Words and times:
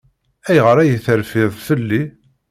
Ayɣer 0.49 0.77
ay 0.77 0.91
terfiḍ 1.05 1.51
fell-i? 1.67 2.03